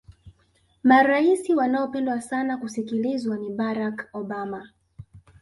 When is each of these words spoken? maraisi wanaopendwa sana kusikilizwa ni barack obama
maraisi 0.83 1.55
wanaopendwa 1.55 2.21
sana 2.21 2.57
kusikilizwa 2.57 3.37
ni 3.37 3.49
barack 3.49 4.09
obama 4.13 4.67